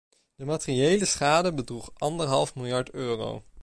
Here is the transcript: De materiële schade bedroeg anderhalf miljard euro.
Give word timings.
De 0.35 0.45
materiële 0.45 1.05
schade 1.05 1.53
bedroeg 1.53 1.91
anderhalf 1.93 2.55
miljard 2.55 2.91
euro. 2.91 3.43